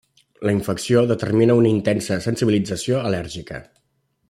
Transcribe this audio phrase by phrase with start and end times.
[0.47, 3.61] La infecció determina una intensa sensibilització al·lèrgica.